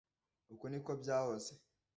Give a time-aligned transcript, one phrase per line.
[0.53, 1.53] Uku niko byahoze.